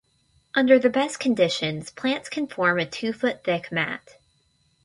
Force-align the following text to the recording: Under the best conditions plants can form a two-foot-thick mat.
Under 0.55 0.79
the 0.79 0.89
best 0.89 1.19
conditions 1.19 1.91
plants 1.91 2.27
can 2.27 2.47
form 2.47 2.79
a 2.79 2.87
two-foot-thick 2.87 3.71
mat. 3.71 4.15